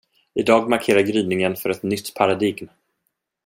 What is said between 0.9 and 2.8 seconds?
gryningen för ett nytt paradigm.